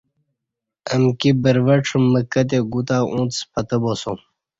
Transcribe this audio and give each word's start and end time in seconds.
امکی 0.93 1.31
بروژڄہ 1.41 1.99
مکہ 2.11 2.41
تے 2.49 2.59
گُو 2.71 2.81
تہ 2.87 2.97
اوݩڅ 3.11 3.33
پتہ 3.51 3.75
باسوم 3.81 4.17